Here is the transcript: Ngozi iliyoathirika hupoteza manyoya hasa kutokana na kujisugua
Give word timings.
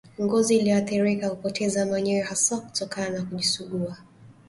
Ngozi 0.21 0.57
iliyoathirika 0.57 1.27
hupoteza 1.27 1.85
manyoya 1.85 2.25
hasa 2.25 2.57
kutokana 2.57 3.09
na 3.19 3.25
kujisugua 3.25 3.97